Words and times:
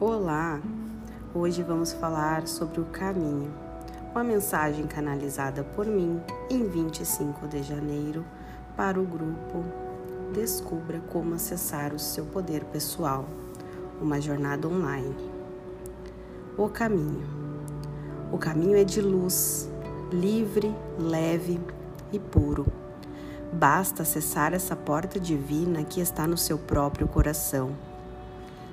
Olá! 0.00 0.60
Hoje 1.32 1.62
vamos 1.62 1.92
falar 1.92 2.48
sobre 2.48 2.80
o 2.80 2.84
caminho, 2.86 3.54
uma 4.10 4.24
mensagem 4.24 4.88
canalizada 4.88 5.62
por 5.62 5.86
mim 5.86 6.20
em 6.50 6.66
25 6.66 7.46
de 7.46 7.62
janeiro 7.62 8.24
para 8.76 9.00
o 9.00 9.04
grupo 9.04 9.64
Descubra 10.32 11.00
como 11.12 11.36
acessar 11.36 11.94
o 11.94 11.98
seu 12.00 12.24
poder 12.26 12.64
pessoal, 12.64 13.24
uma 14.02 14.20
jornada 14.20 14.66
online. 14.66 15.14
O 16.58 16.68
caminho. 16.68 17.22
O 18.32 18.36
caminho 18.36 18.76
é 18.76 18.82
de 18.82 19.00
luz, 19.00 19.70
livre, 20.10 20.74
leve 20.98 21.60
e 22.10 22.18
puro. 22.18 22.66
Basta 23.52 24.02
acessar 24.02 24.54
essa 24.54 24.74
porta 24.74 25.20
divina 25.20 25.84
que 25.84 26.00
está 26.00 26.26
no 26.26 26.36
seu 26.36 26.58
próprio 26.58 27.06
coração. 27.06 27.76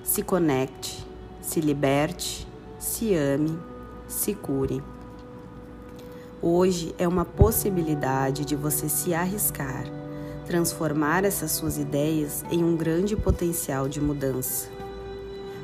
Se 0.04 0.24
conecte 0.24 1.11
se 1.42 1.60
liberte, 1.60 2.48
se 2.80 3.16
ame, 3.16 3.58
se 4.08 4.34
cure. 4.34 4.84
Hoje 6.42 6.96
é 6.98 7.08
uma 7.08 7.26
possibilidade 7.26 8.46
de 8.46 8.56
você 8.56 8.90
se 8.90 9.14
arriscar, 9.14 9.86
transformar 10.46 11.24
essas 11.24 11.52
suas 11.52 11.78
ideias 11.78 12.44
em 12.52 12.64
um 12.64 12.76
grande 12.76 13.16
potencial 13.16 13.88
de 13.88 14.02
mudança. 14.02 14.70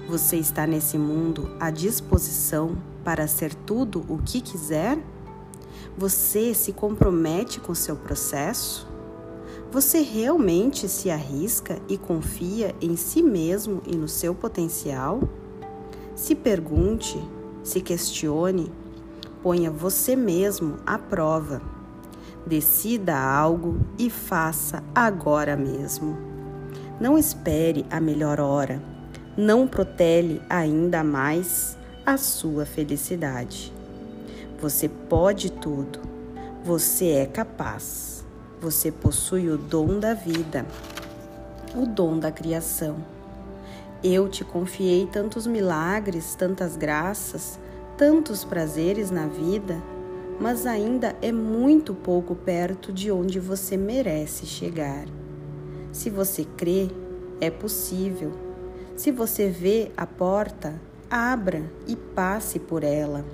Você 0.07 0.37
está 0.37 0.65
nesse 0.65 0.97
mundo 0.97 1.49
à 1.59 1.69
disposição 1.69 2.77
para 3.03 3.27
ser 3.27 3.53
tudo 3.53 4.05
o 4.07 4.17
que 4.17 4.39
quiser? 4.39 4.97
Você 5.97 6.53
se 6.53 6.71
compromete 6.71 7.59
com 7.59 7.73
seu 7.73 7.95
processo? 7.95 8.87
Você 9.71 10.01
realmente 10.01 10.87
se 10.87 11.09
arrisca 11.09 11.77
e 11.89 11.97
confia 11.97 12.73
em 12.79 12.95
si 12.95 13.21
mesmo 13.21 13.81
e 13.85 13.95
no 13.95 14.07
seu 14.07 14.33
potencial? 14.33 15.19
Se 16.17 16.33
pergunte, 16.33 17.15
se 17.61 17.79
questione, 17.79 18.71
ponha 19.43 19.69
você 19.69 20.15
mesmo 20.15 20.77
à 20.83 20.97
prova. 20.97 21.61
Decida 22.43 23.15
algo 23.15 23.77
e 23.99 24.09
faça 24.09 24.83
agora 24.95 25.55
mesmo. 25.55 26.17
Não 26.99 27.19
espere 27.19 27.85
a 27.91 28.01
melhor 28.01 28.39
hora. 28.39 28.81
Não 29.37 29.67
protele 29.67 30.41
ainda 30.49 31.03
mais 31.03 31.77
a 32.03 32.17
sua 32.17 32.65
felicidade. 32.65 33.71
Você 34.59 34.89
pode 34.89 35.51
tudo. 35.51 35.99
Você 36.63 37.09
é 37.09 37.25
capaz. 37.27 38.25
Você 38.59 38.91
possui 38.91 39.51
o 39.51 39.57
dom 39.57 39.99
da 39.99 40.15
vida, 40.15 40.65
o 41.75 41.85
dom 41.85 42.17
da 42.17 42.31
criação 42.31 43.16
eu 44.03 44.29
te 44.29 44.43
confiei 44.43 45.07
tantos 45.07 45.47
milagres, 45.47 46.35
tantas 46.35 46.77
graças, 46.77 47.59
tantos 47.97 48.43
prazeres 48.43 49.09
na 49.09 49.25
vida, 49.25 49.81
mas 50.39 50.67
ainda 50.67 51.15
é 51.19 51.31
muito 51.31 51.95
pouco 51.95 52.35
perto 52.35 52.93
de 52.93 53.11
onde 53.11 53.39
você 53.39 53.75
merece 53.75 54.45
chegar. 54.45 55.05
Se 55.91 56.11
você 56.11 56.45
crê, 56.45 56.89
é 57.41 57.49
possível. 57.49 58.33
Se 58.95 59.11
você 59.11 59.49
vê 59.49 59.91
a 59.97 60.05
porta, 60.05 60.79
abra 61.09 61.63
e 61.87 61.95
passe 61.95 62.59
por 62.59 62.83
ela. 62.83 63.25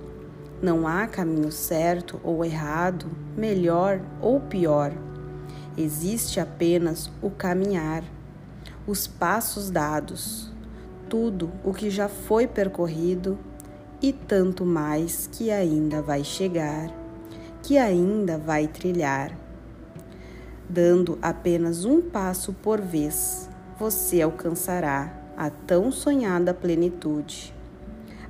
Não 0.61 0.87
há 0.87 1.07
caminho 1.07 1.51
certo 1.51 2.21
ou 2.23 2.45
errado, 2.45 3.07
melhor 3.35 3.99
ou 4.21 4.39
pior. 4.39 4.93
Existe 5.77 6.39
apenas 6.39 7.11
o 7.21 7.29
caminhar, 7.29 8.03
os 8.87 9.07
passos 9.07 9.69
dados 9.69 10.52
tudo 11.13 11.51
o 11.63 11.71
que 11.71 11.91
já 11.91 12.09
foi 12.09 12.47
percorrido 12.47 13.37
e 14.01 14.11
tanto 14.11 14.65
mais 14.65 15.29
que 15.31 15.51
ainda 15.51 16.01
vai 16.01 16.23
chegar, 16.23 16.91
que 17.61 17.77
ainda 17.77 18.35
vai 18.35 18.67
trilhar. 18.67 19.37
Dando 20.67 21.19
apenas 21.21 21.85
um 21.85 22.01
passo 22.01 22.51
por 22.51 22.81
vez, 22.81 23.47
você 23.77 24.23
alcançará 24.23 25.13
a 25.37 25.51
tão 25.51 25.91
sonhada 25.91 26.51
plenitude. 26.51 27.53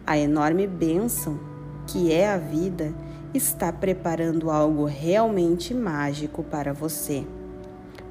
A 0.06 0.18
enorme 0.18 0.68
bênção 0.68 1.40
que 1.88 2.12
é 2.12 2.30
a 2.30 2.38
vida 2.38 2.94
está 3.34 3.72
preparando 3.72 4.52
algo 4.52 4.84
realmente 4.84 5.74
mágico 5.74 6.44
para 6.44 6.74
você. 6.74 7.26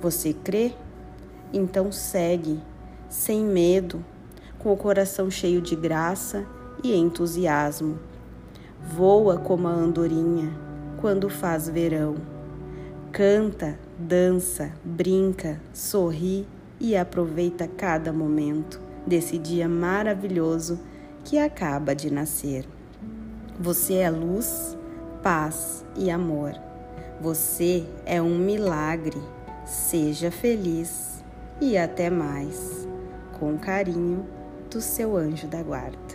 Você 0.01 0.33
crê? 0.33 0.73
Então 1.53 1.93
segue, 1.93 2.59
sem 3.11 3.45
medo, 3.45 4.03
com 4.63 4.73
o 4.73 4.77
coração 4.77 5.31
cheio 5.31 5.61
de 5.61 5.75
graça 5.75 6.47
e 6.83 6.95
entusiasmo. 6.95 7.99
Voa 8.95 9.37
como 9.39 9.67
a 9.67 9.73
andorinha 9.73 10.53
quando 11.01 11.29
faz 11.29 11.69
verão. 11.69 12.15
Canta, 13.11 13.79
dança, 13.99 14.73
brinca, 14.85 15.61
sorri 15.73 16.47
e 16.81 16.97
aproveita 16.97 17.67
cada 17.67 18.13
momento 18.13 18.81
desse 19.07 19.37
dia 19.37 19.69
maravilhoso 19.69 20.79
que 21.25 21.39
acaba 21.39 21.95
de 21.95 22.11
nascer. 22.11 22.67
Você 23.59 23.95
é 23.95 24.11
luz, 24.11 24.77
paz 25.23 25.85
e 25.97 26.11
amor. 26.11 26.53
Você 27.21 27.85
é 28.07 28.21
um 28.23 28.39
milagre. 28.39 29.21
Seja 29.65 30.31
feliz 30.31 31.23
e 31.61 31.77
até 31.77 32.11
mais. 32.11 32.89
Com 33.39 33.57
carinho, 33.59 34.27
seu 34.81 35.17
anjo 35.17 35.47
da 35.47 35.63
guarda. 35.63 36.12